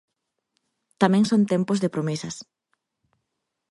Tamén 1.01 1.23
son 1.31 1.41
tempos 1.53 1.77
de 1.83 1.93
promesas. 1.95 2.35